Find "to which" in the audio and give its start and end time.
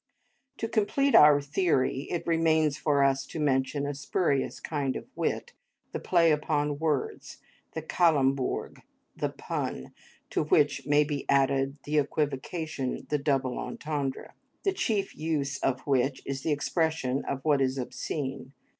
10.31-10.87